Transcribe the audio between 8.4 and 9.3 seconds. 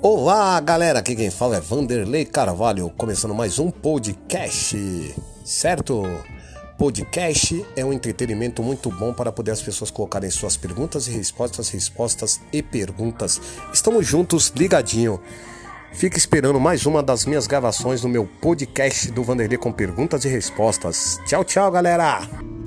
muito bom